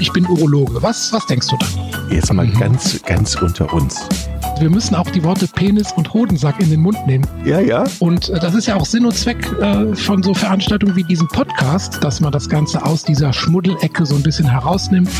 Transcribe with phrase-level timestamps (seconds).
[0.00, 0.82] ich bin Urologe.
[0.82, 1.66] Was, was denkst du da?
[2.10, 4.08] Jetzt mal ganz, ganz unter uns.
[4.58, 7.26] Wir müssen auch die Worte Penis und Hodensack in den Mund nehmen.
[7.44, 7.84] Ja, ja.
[7.98, 11.28] Und äh, das ist ja auch Sinn und Zweck äh, von so Veranstaltungen wie diesem
[11.28, 15.10] Podcast, dass man das Ganze aus dieser Schmuddelecke so ein bisschen herausnimmt.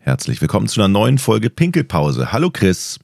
[0.00, 2.32] Herzlich willkommen zu einer neuen Folge Pinkelpause.
[2.32, 3.00] Hallo Chris.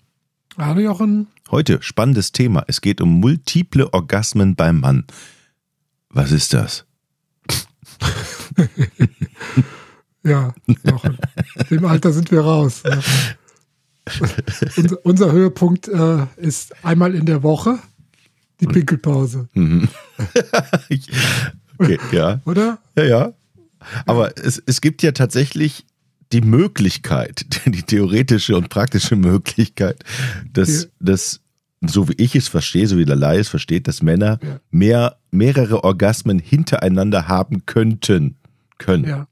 [0.56, 1.26] Hallo Jochen.
[1.50, 2.64] Heute spannendes Thema.
[2.68, 5.04] Es geht um multiple Orgasmen beim Mann.
[6.10, 6.86] Was ist das?
[10.30, 10.54] ja,
[10.84, 11.18] Jochen.
[11.70, 12.82] Dem Alter sind wir raus.
[12.84, 12.98] Ja.
[14.76, 17.78] unser, unser, Höhepunkt äh, ist einmal in der Woche
[18.60, 19.48] die Pinkelpause.
[19.54, 19.88] Mhm.
[21.78, 22.40] okay, ja.
[22.44, 22.78] Oder?
[22.96, 23.32] Ja, ja.
[24.06, 25.86] Aber es, es gibt ja tatsächlich
[26.32, 30.04] die Möglichkeit, die theoretische und praktische Möglichkeit,
[30.52, 30.88] dass, ja.
[31.00, 31.40] dass
[31.86, 34.60] so wie ich es verstehe, so wie der Lai es versteht, dass Männer ja.
[34.70, 38.36] mehr, mehrere Orgasmen hintereinander haben könnten.
[38.78, 39.04] Können.
[39.04, 39.26] Ja.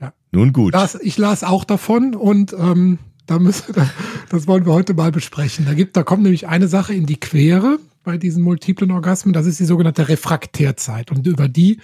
[0.00, 0.12] Ja.
[0.30, 0.74] Nun gut.
[0.74, 2.98] Das, ich las auch davon und ähm,
[3.28, 3.74] da müssen,
[4.30, 5.66] das wollen wir heute mal besprechen.
[5.66, 9.32] Da, gibt, da kommt nämlich eine Sache in die Quere bei diesen multiplen Orgasmen.
[9.32, 11.10] Das ist die sogenannte Refraktärzeit.
[11.10, 11.80] Und über die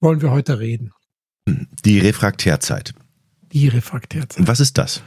[0.00, 0.92] wollen wir heute reden.
[1.84, 2.94] Die Refraktärzeit.
[3.52, 4.40] Die Refraktärzeit.
[4.40, 5.02] Und was ist das?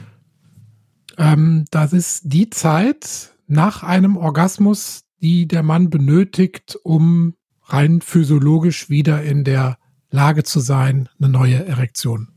[1.16, 8.90] Ähm, das ist die Zeit nach einem Orgasmus, die der Mann benötigt, um rein physiologisch
[8.90, 9.78] wieder in der
[10.10, 12.33] Lage zu sein, eine neue Erektion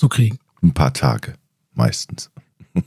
[0.00, 0.38] zu kriegen.
[0.62, 1.34] Ein paar Tage,
[1.74, 2.30] meistens.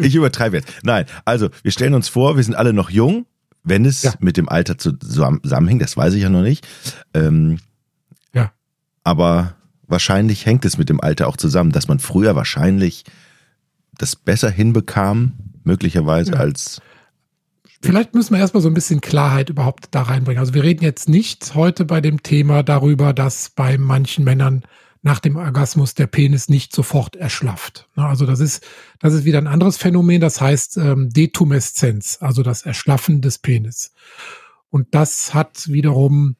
[0.00, 0.68] ich übertreibe jetzt.
[0.82, 3.26] Nein, also wir stellen uns vor, wir sind alle noch jung,
[3.64, 4.12] wenn es ja.
[4.18, 6.66] mit dem Alter zusammenhängt, das weiß ich ja noch nicht.
[7.14, 7.58] Ähm,
[8.34, 8.52] ja.
[9.04, 9.54] Aber
[9.86, 13.04] wahrscheinlich hängt es mit dem Alter auch zusammen, dass man früher wahrscheinlich
[13.96, 15.32] das besser hinbekam,
[15.64, 16.38] möglicherweise ja.
[16.38, 16.80] als.
[17.80, 20.40] Vielleicht müssen wir erstmal so ein bisschen Klarheit überhaupt da reinbringen.
[20.40, 24.62] Also wir reden jetzt nicht heute bei dem Thema darüber, dass bei manchen Männern
[25.02, 27.88] nach dem Orgasmus der Penis nicht sofort erschlafft.
[27.96, 28.64] Also das ist,
[29.00, 33.92] das ist wieder ein anderes Phänomen, das heißt ähm, Detumeszenz, also das Erschlaffen des Penis.
[34.70, 36.36] Und das hat wiederum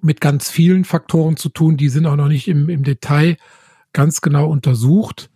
[0.00, 3.36] mit ganz vielen Faktoren zu tun, die sind auch noch nicht im, im Detail
[3.92, 5.30] ganz genau untersucht.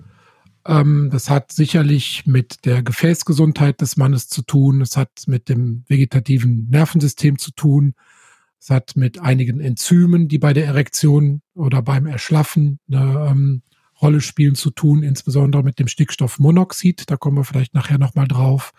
[0.64, 5.84] Ähm, das hat sicherlich mit der Gefäßgesundheit des Mannes zu tun, es hat mit dem
[5.88, 7.94] vegetativen Nervensystem zu tun,
[8.64, 13.62] es hat mit einigen Enzymen, die bei der Erektion oder beim Erschlaffen eine ähm,
[14.00, 17.10] Rolle spielen, zu tun, insbesondere mit dem Stickstoffmonoxid.
[17.10, 18.72] Da kommen wir vielleicht nachher nochmal drauf.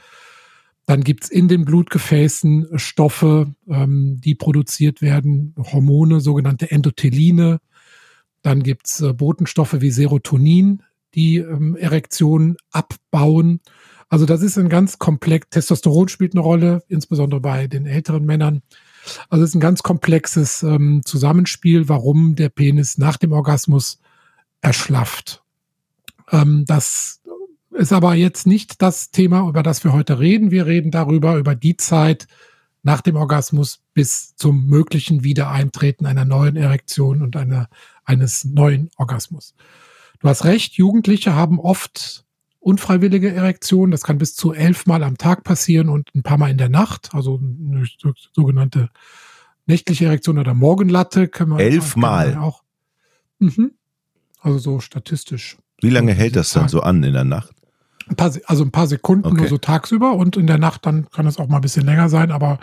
[0.87, 7.59] Dann gibt's in den Blutgefäßen Stoffe, ähm, die produziert werden, Hormone, sogenannte Endotheline.
[8.41, 10.81] Dann gibt's äh, Botenstoffe wie Serotonin,
[11.13, 13.59] die ähm, Erektionen abbauen.
[14.09, 15.47] Also das ist ein ganz komplex.
[15.51, 18.63] Testosteron spielt eine Rolle, insbesondere bei den älteren Männern.
[19.29, 23.99] Also es ist ein ganz komplexes ähm, Zusammenspiel, warum der Penis nach dem Orgasmus
[24.61, 25.43] erschlafft.
[26.31, 27.21] Ähm, das
[27.71, 30.51] ist aber jetzt nicht das Thema, über das wir heute reden.
[30.51, 32.27] Wir reden darüber, über die Zeit
[32.83, 37.67] nach dem Orgasmus bis zum möglichen Wiedereintreten einer neuen Erektion und einer,
[38.03, 39.55] eines neuen Orgasmus.
[40.19, 42.24] Du hast recht, Jugendliche haben oft
[42.65, 43.91] unfreiwillige Erektion.
[43.91, 47.11] Das kann bis zu elfmal am Tag passieren und ein paar Mal in der Nacht.
[47.13, 47.85] Also eine
[48.33, 48.89] sogenannte
[49.67, 52.63] nächtliche Erektion oder Morgenlatte kann man elfmal auch.
[53.37, 53.73] Mhm.
[54.39, 55.57] Also so statistisch.
[55.81, 57.53] Wie lange hält das dann so an in der Nacht?
[58.07, 59.41] Ein paar, also ein paar Sekunden okay.
[59.41, 62.09] nur so tagsüber und in der Nacht dann kann es auch mal ein bisschen länger
[62.09, 62.59] sein, aber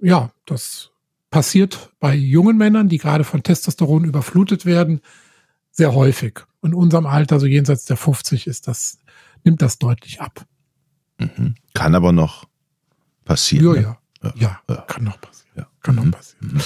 [0.00, 0.90] ja, das
[1.30, 5.00] passiert bei jungen Männern, die gerade von Testosteron überflutet werden,
[5.72, 6.40] sehr häufig.
[6.62, 8.98] In unserem Alter, so jenseits der 50, ist das,
[9.42, 10.46] nimmt das deutlich ab.
[11.18, 11.56] Mhm.
[11.74, 12.44] Kann aber noch
[13.24, 13.74] passieren.
[13.74, 13.80] Ja, ne?
[13.82, 13.98] ja.
[14.36, 15.50] Ja, ja, kann noch passieren.
[15.56, 15.66] Ja.
[15.82, 16.10] Kann noch mhm.
[16.12, 16.54] passieren.
[16.54, 16.60] Mhm.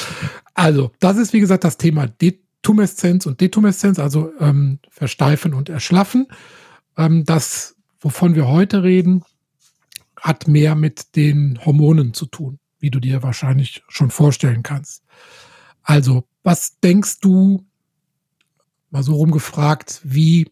[0.55, 6.27] Also, das ist wie gesagt das Thema Detumeszenz und Detumeszenz, also ähm, Versteifen und Erschlaffen.
[6.99, 9.25] Ähm, das, wovon wir heute reden,
[10.21, 15.03] hat mehr mit den Hormonen zu tun, wie du dir wahrscheinlich schon vorstellen kannst.
[15.83, 17.65] Also, was denkst du,
[18.97, 20.51] mal so rumgefragt, wie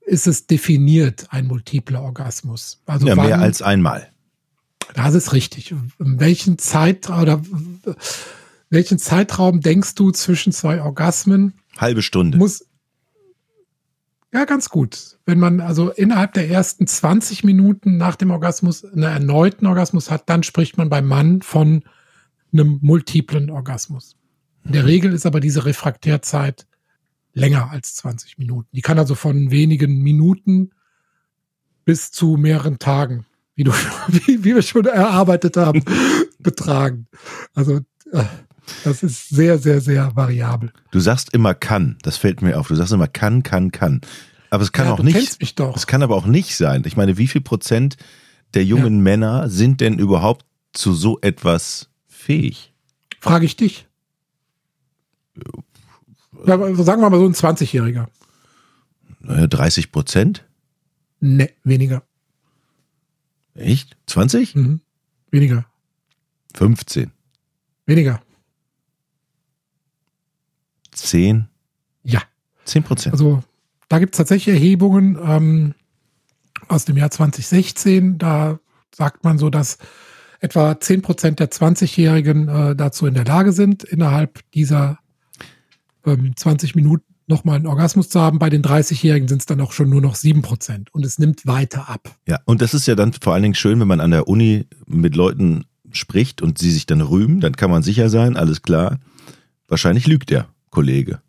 [0.00, 2.80] ist es definiert, ein multipler Orgasmus?
[2.86, 4.08] Also ja, wann, mehr als einmal.
[4.94, 5.72] Das ist richtig.
[5.72, 7.42] In welchen Zeitraum oder
[8.70, 11.54] welchen Zeitraum denkst du zwischen zwei Orgasmen?
[11.76, 12.38] Halbe Stunde.
[12.38, 12.64] Muss,
[14.32, 15.18] ja, ganz gut.
[15.26, 20.28] Wenn man also innerhalb der ersten 20 Minuten nach dem Orgasmus einen erneuten Orgasmus hat,
[20.30, 21.82] dann spricht man beim Mann von
[22.52, 24.16] einem multiplen Orgasmus.
[24.64, 24.88] In der mhm.
[24.88, 26.66] Regel ist aber diese Refraktärzeit
[27.34, 28.68] länger als 20 Minuten.
[28.72, 30.70] Die kann also von wenigen Minuten
[31.84, 33.72] bis zu mehreren Tagen, wie, du,
[34.08, 35.82] wie, wie wir schon erarbeitet haben,
[36.38, 37.06] betragen.
[37.54, 37.80] Also
[38.12, 38.24] äh,
[38.84, 40.72] Das ist sehr, sehr, sehr variabel.
[40.90, 42.68] Du sagst immer kann, das fällt mir auf.
[42.68, 44.00] Du sagst immer kann, kann, kann.
[44.50, 45.14] Aber es kann Ja, auch nicht.
[45.14, 45.74] kennst mich doch.
[45.76, 46.82] Es kann aber auch nicht sein.
[46.84, 47.96] Ich meine, wie viel Prozent
[48.54, 50.44] der jungen Männer sind denn überhaupt
[50.74, 52.74] zu so etwas fähig?
[53.18, 53.86] Frage ich dich.
[56.46, 58.06] Ja, aber sagen wir mal so ein 20-Jähriger.
[59.20, 60.44] Naja, 30 Prozent?
[61.20, 62.02] Ne, weniger.
[63.54, 63.96] Echt?
[64.06, 64.56] 20?
[64.56, 64.80] Mhm.
[65.30, 65.66] Weniger.
[66.54, 67.10] 15?
[67.86, 68.20] Weniger.
[70.92, 71.48] 10?
[72.02, 72.22] Ja.
[72.64, 73.12] 10 Prozent.
[73.12, 73.42] Also
[73.88, 75.74] da gibt es tatsächlich Erhebungen ähm,
[76.68, 78.18] aus dem Jahr 2016.
[78.18, 78.58] Da
[78.94, 79.78] sagt man so, dass
[80.40, 84.98] etwa 10 Prozent der 20-Jährigen äh, dazu in der Lage sind, innerhalb dieser
[86.06, 88.38] ähm, 20 Minuten nochmal einen Orgasmus zu haben.
[88.38, 90.92] Bei den 30-Jährigen sind es dann auch schon nur noch 7 Prozent.
[90.92, 92.14] Und es nimmt weiter ab.
[92.26, 94.66] Ja, und das ist ja dann vor allen Dingen schön, wenn man an der Uni
[94.86, 98.98] mit Leuten spricht und sie sich dann rühmen, dann kann man sicher sein, alles klar.
[99.68, 101.20] Wahrscheinlich lügt der Kollege.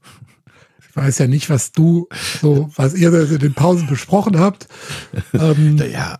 [0.90, 2.08] Ich weiß ja nicht, was du
[2.42, 4.68] so, was ihr in den Pausen besprochen habt.
[5.34, 6.20] Ähm, Naja,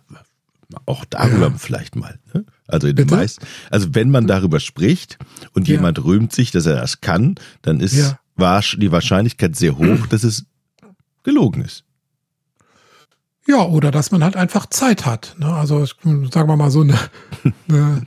[0.86, 1.54] auch darüber Ja.
[1.56, 2.18] vielleicht mal.
[2.32, 2.44] Ne?
[2.66, 5.18] Also in meisten, also wenn man darüber spricht
[5.52, 5.76] und Ja.
[5.76, 8.18] jemand rühmt sich, dass er das kann, dann ist Ja.
[8.36, 10.46] Wahrsch- die Wahrscheinlichkeit sehr hoch, dass es
[11.22, 11.84] gelogen ist.
[13.46, 15.36] Ja, oder dass man halt einfach Zeit hat.
[15.38, 15.46] Ne?
[15.46, 16.98] Also sagen wir mal so eine,
[17.68, 18.06] eine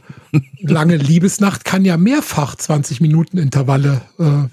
[0.61, 4.01] lange Liebesnacht kann ja mehrfach 20 Minuten Intervalle.
[4.19, 4.47] Äh,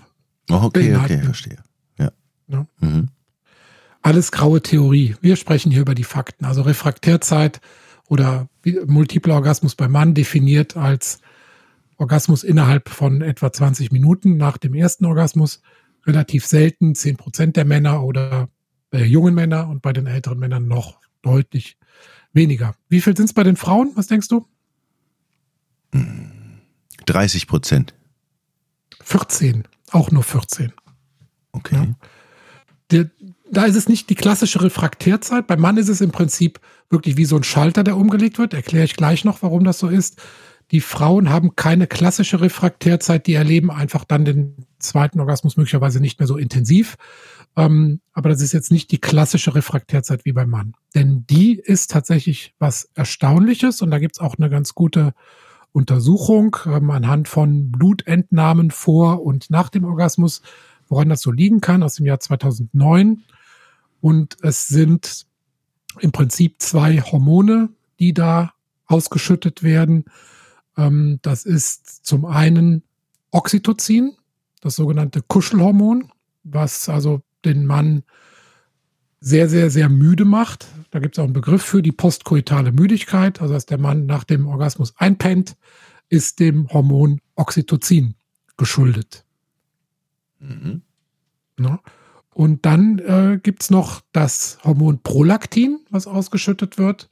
[0.50, 1.22] Oh, okay, okay, Beinhalten.
[1.22, 1.56] verstehe.
[1.98, 2.10] Ja.
[2.48, 2.66] Ja.
[2.80, 3.08] Mhm.
[4.02, 5.16] alles graue Theorie.
[5.22, 6.44] Wir sprechen hier über die Fakten.
[6.44, 7.62] Also Refraktärzeit
[8.08, 8.46] oder
[8.86, 11.20] multipler Orgasmus beim Mann definiert als
[11.96, 15.60] Orgasmus innerhalb von etwa 20 Minuten nach dem ersten Orgasmus.
[16.06, 18.48] Relativ selten, 10 Prozent der Männer oder
[18.92, 21.78] der jungen Männer und bei den älteren Männern noch deutlich
[22.32, 22.74] weniger.
[22.88, 23.92] Wie viel sind es bei den Frauen?
[23.94, 24.46] Was denkst du?
[27.06, 27.94] 30 Prozent.
[29.02, 29.64] 14.
[29.90, 30.72] Auch nur 14.
[31.52, 31.74] Okay.
[31.74, 31.94] Ja.
[32.90, 33.10] Der,
[33.50, 35.46] da ist es nicht die klassische Refraktärzeit.
[35.46, 38.54] Beim Mann ist es im Prinzip wirklich wie so ein Schalter, der umgelegt wird.
[38.54, 40.20] Erkläre ich gleich noch, warum das so ist.
[40.70, 46.18] Die Frauen haben keine klassische Refraktärzeit, die erleben einfach dann den zweiten Orgasmus möglicherweise nicht
[46.18, 46.96] mehr so intensiv.
[47.56, 50.74] Ähm, aber das ist jetzt nicht die klassische Refraktärzeit wie beim Mann.
[50.94, 55.14] Denn die ist tatsächlich was Erstaunliches und da gibt's auch eine ganz gute
[55.72, 60.40] Untersuchung ähm, anhand von Blutentnahmen vor und nach dem Orgasmus,
[60.88, 63.22] woran das so liegen kann, aus dem Jahr 2009.
[64.00, 65.26] Und es sind
[66.00, 68.52] im Prinzip zwei Hormone, die da
[68.86, 70.04] ausgeschüttet werden.
[70.76, 72.82] Ähm, das ist zum einen
[73.30, 74.16] Oxytocin,
[74.60, 76.10] das sogenannte Kuschelhormon,
[76.44, 78.02] was also den Mann
[79.20, 80.66] sehr, sehr, sehr müde macht.
[80.90, 83.40] Da gibt es auch einen Begriff für die postkoitale Müdigkeit.
[83.40, 85.56] Also dass der Mann nach dem Orgasmus einpennt,
[86.08, 88.14] ist dem Hormon Oxytocin
[88.56, 89.24] geschuldet.
[90.40, 90.82] Mhm.
[91.56, 91.78] Ne?
[92.34, 97.08] Und dann äh, gibt's noch das Hormon Prolaktin, was ausgeschüttet wird.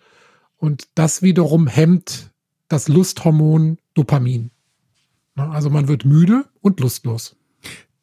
[0.56, 2.31] Und das wiederum hemmt
[2.72, 4.50] das Lusthormon Dopamin.
[5.36, 7.36] Also man wird müde und lustlos.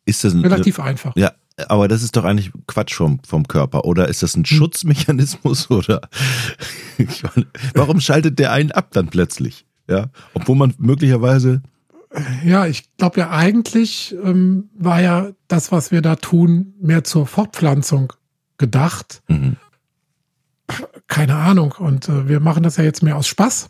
[0.06, 1.16] Ist das ein, Relativ einfach.
[1.16, 1.32] Ja,
[1.68, 3.86] aber das ist doch eigentlich Quatsch vom, vom Körper.
[3.86, 5.70] Oder ist das ein Schutzmechanismus?
[5.72, 6.02] Oder
[6.98, 9.66] meine, warum schaltet der einen ab dann plötzlich?
[9.88, 11.62] Ja, obwohl man möglicherweise.
[12.44, 17.28] Ja, ich glaube ja eigentlich ähm, war ja das, was wir da tun, mehr zur
[17.28, 18.14] Fortpflanzung
[18.58, 19.22] gedacht.
[19.28, 19.58] Mhm.
[21.08, 21.74] Keine Ahnung.
[21.78, 23.70] Und äh, wir machen das ja jetzt mehr aus Spaß.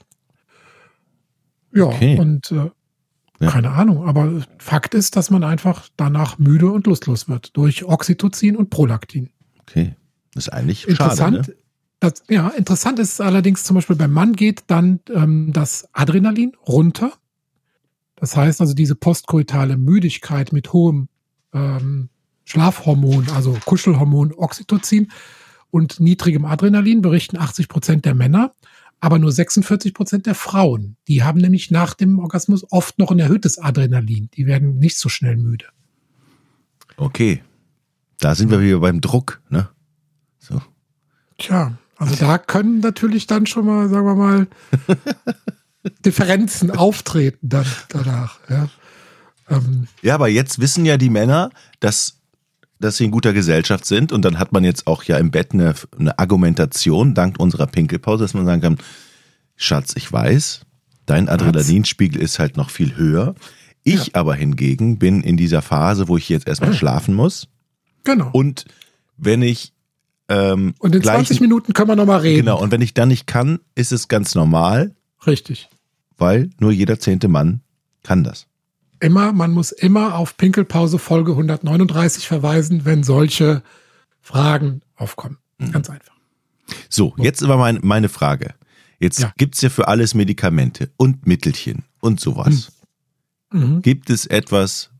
[1.80, 2.18] Ja, Okay.
[2.20, 2.70] und äh,
[3.42, 3.52] Ja.
[3.52, 4.06] keine Ahnung.
[4.08, 9.30] Aber Fakt ist, dass man einfach danach müde und lustlos wird durch Oxytocin und Prolaktin.
[9.62, 9.96] Okay,
[10.34, 11.38] das ist eigentlich Interessant.
[11.46, 11.52] schade.
[11.52, 11.58] Ne?
[12.02, 17.12] Das, ja, interessant ist allerdings zum Beispiel beim Mann geht dann ähm, das Adrenalin runter.
[18.16, 21.08] Das heißt also diese postkoitale Müdigkeit mit hohem
[21.54, 22.10] ähm,
[22.46, 25.12] Schlafhormon, also Kuschelhormon Oxytocin
[25.72, 28.54] und niedrigem Adrenalin berichten 80 Prozent der Männer,
[29.00, 30.98] aber nur 46 Prozent der Frauen.
[31.08, 34.30] Die haben nämlich nach dem Orgasmus oft noch ein erhöhtes Adrenalin.
[34.36, 35.66] Die werden nicht so schnell müde.
[36.98, 37.42] Okay,
[38.20, 39.42] da sind wir wieder beim Druck.
[39.50, 39.70] Ne?
[40.40, 40.62] So.
[41.38, 44.48] Tja, also da können natürlich dann schon mal, sagen wir mal,
[46.06, 48.40] Differenzen auftreten dann danach.
[48.50, 48.70] Ja.
[49.50, 52.19] Ähm, Ja, aber jetzt wissen ja die Männer, dass,
[52.80, 55.52] dass sie in guter Gesellschaft sind und dann hat man jetzt auch ja im Bett
[55.54, 58.78] eine, eine Argumentation dank unserer Pinkelpause, dass man sagen kann,
[59.56, 60.62] Schatz, ich weiß,
[61.06, 63.36] dein Adrenalinspiegel ist halt noch viel höher.
[63.84, 67.48] Ich aber hingegen bin in dieser Phase, wo ich jetzt erstmal schlafen muss
[68.04, 68.30] genau.
[68.32, 68.66] und
[69.18, 69.74] wenn ich
[70.30, 72.46] ähm, Und in gleich- 20 Minuten können wir nochmal reden.
[72.46, 74.96] Genau, und wenn ich dann nicht kann, ist es ganz normal,
[75.26, 75.70] Richtig.
[76.18, 77.62] weil nur jeder zehnte Mann
[78.04, 78.46] kann das.
[79.00, 83.64] Immer, man muss immer auf Pinkelpause Folge 139 verweisen, wenn solche
[84.22, 85.38] Fragen aufkommen.
[85.58, 85.72] Mhm.
[85.72, 86.16] Ganz einfach.
[86.90, 88.54] So, jetzt aber mein, meine Frage.
[89.00, 89.32] Jetzt ja.
[89.40, 92.72] es ja für alles Medikamente und Mittelchen und sowas.
[93.52, 93.60] Mhm.
[93.60, 93.82] mhm.
[93.82, 94.92] Gibt es etwas,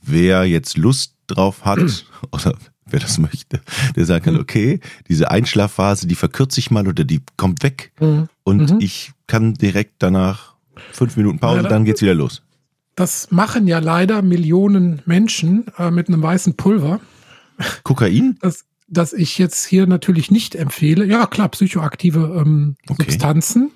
[0.00, 2.54] wer jetzt Lust drauf hat oder
[2.86, 3.60] wer das möchte,
[3.96, 4.40] der sagen kann, mhm.
[4.40, 8.28] okay, diese Einschlafphase, die verkürze ich mal oder die kommt weg mhm.
[8.44, 8.80] und mhm.
[8.80, 10.54] ich kann direkt danach
[10.92, 12.42] fünf Minuten Pause, ja, dann geht's wieder los.
[12.98, 17.00] Das machen ja leider Millionen Menschen äh, mit einem weißen Pulver.
[17.84, 18.38] Kokain?
[18.40, 21.04] Das, das ich jetzt hier natürlich nicht empfehle.
[21.04, 23.04] Ja, klar, psychoaktive ähm, okay.
[23.04, 23.70] Substanzen,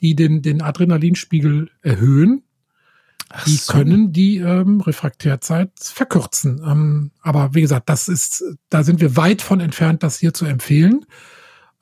[0.00, 2.44] die den, den Adrenalinspiegel erhöhen.
[3.28, 3.74] Ach die so.
[3.74, 6.62] können die ähm, Refraktärzeit verkürzen.
[6.66, 10.46] Ähm, aber wie gesagt, das ist, da sind wir weit von entfernt, das hier zu
[10.46, 11.04] empfehlen.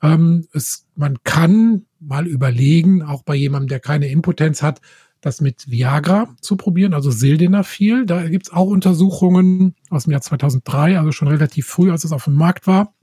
[0.01, 4.81] Ähm, es, man kann mal überlegen, auch bei jemandem, der keine Impotenz hat,
[5.21, 8.05] das mit Viagra zu probieren, also Sildenafil.
[8.05, 12.25] Da gibt's auch Untersuchungen aus dem Jahr 2003, also schon relativ früh, als es auf
[12.25, 12.93] dem Markt war,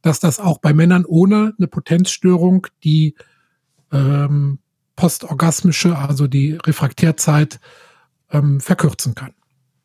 [0.00, 3.14] dass das auch bei Männern ohne eine Potenzstörung die
[3.92, 4.58] ähm,
[4.96, 7.60] postorgasmische, also die Refraktärzeit
[8.30, 9.34] ähm, verkürzen kann.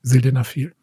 [0.02, 0.74] Sildenafil.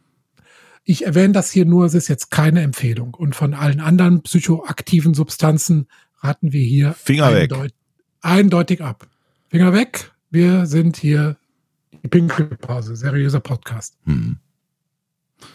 [0.85, 3.15] Ich erwähne das hier nur, es ist jetzt keine Empfehlung.
[3.15, 7.73] Und von allen anderen psychoaktiven Substanzen raten wir hier Finger eindeutig, weg.
[8.21, 9.07] eindeutig ab.
[9.49, 10.14] Finger weg.
[10.35, 11.37] Wir sind hier
[11.93, 13.97] die Pinkelpause, seriöser Podcast.
[14.03, 14.39] Hm.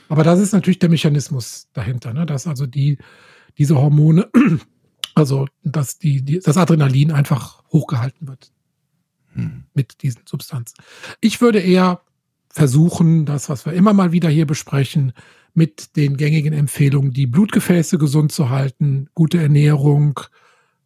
[0.08, 2.26] Aber das ist natürlich der Mechanismus dahinter, ne?
[2.26, 2.98] dass also die,
[3.58, 4.30] diese Hormone,
[5.16, 8.54] also dass die, die, das Adrenalin einfach hochgehalten wird
[9.34, 9.66] hm.
[9.74, 10.78] mit diesen Substanzen.
[11.20, 12.00] Ich würde eher
[12.50, 15.12] versuchen, das, was wir immer mal wieder hier besprechen,
[15.54, 20.22] mit den gängigen Empfehlungen, die Blutgefäße gesund zu halten, gute Ernährung,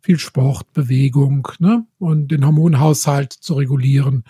[0.04, 1.88] viel Sport, Bewegung ne?
[1.98, 4.26] und den Hormonhaushalt zu regulieren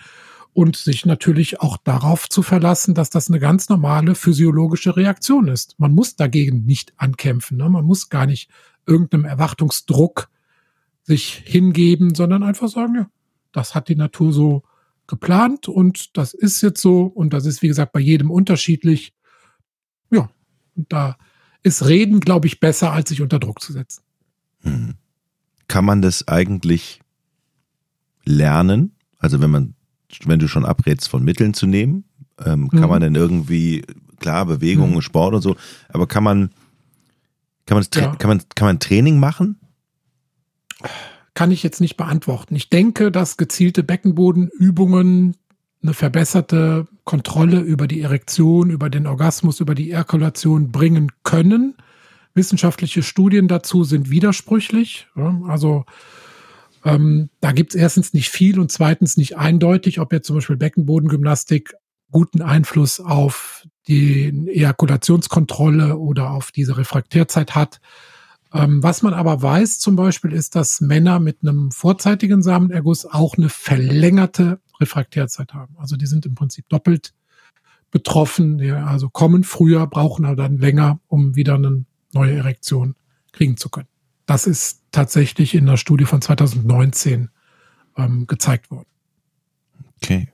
[0.52, 5.74] und sich natürlich auch darauf zu verlassen, dass das eine ganz normale physiologische Reaktion ist.
[5.78, 7.68] Man muss dagegen nicht ankämpfen, ne?
[7.68, 8.48] man muss gar nicht
[8.86, 10.28] irgendeinem Erwartungsdruck
[11.02, 13.10] sich hingeben, sondern einfach sagen, ja,
[13.50, 14.62] das hat die Natur so
[15.08, 19.12] geplant und das ist jetzt so und das ist, wie gesagt, bei jedem unterschiedlich.
[20.10, 20.30] Ja,
[20.76, 21.16] und da
[21.64, 24.02] ist Reden, glaube ich, besser, als sich unter Druck zu setzen.
[24.60, 24.94] Hm.
[25.74, 27.00] Kann man das eigentlich
[28.24, 28.92] lernen?
[29.18, 29.74] Also wenn man,
[30.24, 32.04] wenn du schon abrätst, von Mitteln zu nehmen,
[32.38, 32.88] ähm, kann mhm.
[32.88, 33.84] man dann irgendwie,
[34.20, 35.02] klar, Bewegung, mhm.
[35.02, 35.56] Sport und so,
[35.88, 36.50] aber kann man,
[37.66, 38.14] kann man, ja.
[38.14, 39.58] kann man, kann man Training machen?
[41.34, 42.54] kann ich jetzt nicht beantworten.
[42.54, 45.34] Ich denke, dass gezielte Beckenbodenübungen
[45.82, 51.74] eine verbesserte Kontrolle über die Erektion, über den Orgasmus, über die Erkulation bringen können.
[52.34, 55.06] Wissenschaftliche Studien dazu sind widersprüchlich.
[55.46, 55.84] Also
[56.84, 60.56] ähm, da gibt es erstens nicht viel und zweitens nicht eindeutig, ob jetzt zum Beispiel
[60.56, 61.74] Beckenbodengymnastik
[62.10, 67.80] guten Einfluss auf die Ejakulationskontrolle oder auf diese Refraktärzeit hat.
[68.52, 73.36] Ähm, was man aber weiß zum Beispiel ist, dass Männer mit einem vorzeitigen Samenerguss auch
[73.36, 75.76] eine verlängerte Refraktärzeit haben.
[75.78, 77.14] Also die sind im Prinzip doppelt
[77.90, 81.84] betroffen, also kommen früher, brauchen aber dann länger, um wieder eine
[82.14, 82.94] neue Erektion
[83.32, 83.88] kriegen zu können.
[84.26, 87.28] Das ist tatsächlich in der Studie von 2019
[87.96, 88.86] ähm, gezeigt worden.
[90.02, 90.28] Okay.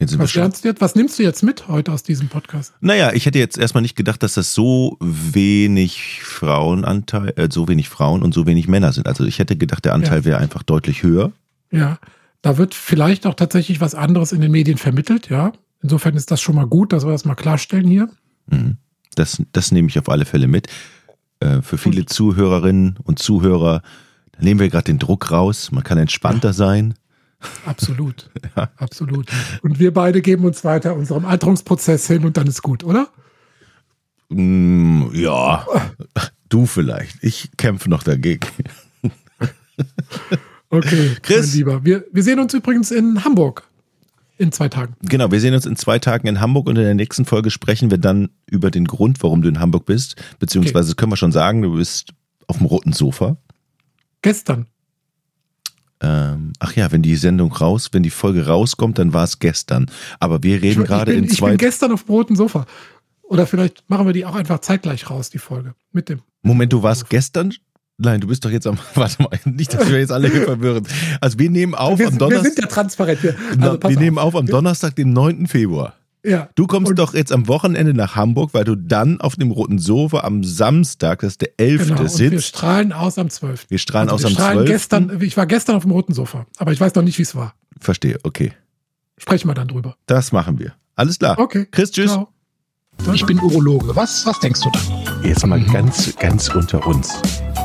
[0.00, 2.72] Jetzt was, jetzt, was nimmst du jetzt mit heute aus diesem Podcast?
[2.80, 7.90] Naja, ich hätte jetzt erstmal nicht gedacht, dass das so wenig Frauenanteil, äh, so wenig
[7.90, 9.06] Frauen und so wenig Männer sind.
[9.06, 10.24] Also ich hätte gedacht, der Anteil ja.
[10.24, 11.32] wäre einfach deutlich höher.
[11.70, 11.98] Ja,
[12.40, 15.52] da wird vielleicht auch tatsächlich was anderes in den Medien vermittelt, ja.
[15.82, 18.08] Insofern ist das schon mal gut, dass wir das mal klarstellen hier.
[18.46, 18.78] Mhm.
[19.14, 20.68] Das, das nehme ich auf alle Fälle mit.
[21.40, 22.10] Äh, für viele und?
[22.10, 23.82] Zuhörerinnen und Zuhörer,
[24.32, 25.72] da nehmen wir gerade den Druck raus.
[25.72, 26.94] Man kann entspannter sein.
[27.64, 28.30] Absolut.
[28.56, 28.70] ja.
[28.76, 29.26] Absolut.
[29.62, 33.08] Und wir beide geben uns weiter unserem Alterungsprozess hin und dann ist gut, oder?
[34.28, 35.66] Mm, ja.
[36.48, 37.22] Du vielleicht.
[37.22, 38.46] Ich kämpfe noch dagegen.
[40.70, 41.54] okay, Chris.
[41.54, 41.84] Lieber.
[41.84, 43.69] Wir, wir sehen uns übrigens in Hamburg
[44.40, 44.94] in zwei Tagen.
[45.02, 47.90] Genau, wir sehen uns in zwei Tagen in Hamburg und in der nächsten Folge sprechen
[47.90, 50.16] wir dann über den Grund, warum du in Hamburg bist.
[50.38, 50.96] Beziehungsweise okay.
[50.96, 52.14] können wir schon sagen, du bist
[52.46, 53.36] auf dem roten Sofa.
[54.22, 54.66] Gestern.
[56.02, 59.90] Ähm, ach ja, wenn die Sendung raus, wenn die Folge rauskommt, dann war es gestern.
[60.18, 61.48] Aber wir reden gerade in zwei.
[61.48, 62.64] Ich bin gestern auf dem roten Sofa.
[63.22, 65.74] Oder vielleicht machen wir die auch einfach zeitgleich raus, die Folge.
[65.92, 66.22] Mit dem.
[66.42, 67.52] Moment, du warst gestern
[68.02, 68.78] Nein, du bist doch jetzt am.
[68.94, 70.86] Warte mal, nicht, dass wir jetzt alle hier verwirren.
[71.20, 72.44] Also wir nehmen auf wir, am Donnerstag.
[72.44, 73.22] Wir sind ja transparent.
[73.22, 75.46] Wir, also wir nehmen auf am Donnerstag, den 9.
[75.46, 75.94] Februar.
[76.24, 76.48] Ja.
[76.54, 80.20] Du kommst doch jetzt am Wochenende nach Hamburg, weil du dann auf dem roten Sofa
[80.20, 81.88] am Samstag, das ist der 11.
[81.88, 82.32] Genau, sitzt.
[82.32, 83.66] Wir strahlen aus am 12.
[83.68, 84.68] Wir strahlen also aus wir am strahlen 12.
[84.70, 87.34] Gestern, ich war gestern auf dem roten Sofa, aber ich weiß noch nicht, wie es
[87.34, 87.54] war.
[87.78, 88.52] Verstehe, okay.
[89.16, 89.96] sprechen wir dann drüber.
[90.06, 90.74] Das machen wir.
[90.94, 91.38] Alles klar.
[91.38, 91.66] Okay.
[91.70, 92.12] Chris, tschüss.
[92.12, 92.28] Ciao.
[93.14, 93.96] Ich bin Urologe.
[93.96, 95.26] Was, was denkst du da?
[95.26, 95.72] Jetzt mal mhm.
[95.72, 97.39] ganz, ganz unter uns.